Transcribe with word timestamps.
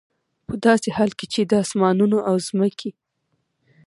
په 0.45 0.53
داسي 0.63 0.89
حال 0.97 1.11
كي 1.19 1.25
چي 1.33 1.41
د 1.45 1.51
آسمانونو 1.63 2.17
او 2.29 2.35
زمكي 2.47 2.91